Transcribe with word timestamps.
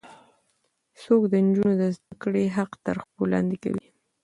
څوک 1.01 1.21
د 1.31 1.33
نجونو 1.45 1.73
د 1.81 1.83
زده 1.95 2.13
کړې 2.23 2.43
حق 2.57 2.71
تر 2.85 2.95
پښو 3.03 3.23
لاندې 3.33 3.57
کوي؟ 3.63 3.87